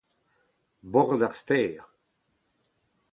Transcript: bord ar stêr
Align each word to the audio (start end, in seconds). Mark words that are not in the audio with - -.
bord 0.91 1.21
ar 1.27 1.33
stêr 1.41 1.75